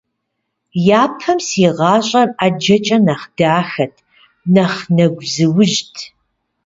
[1.03, 3.95] Япэм си гъащӀэр ІэджэкӀэ нэхъ дахэт,
[4.53, 5.95] нэхъ нэгузыужьт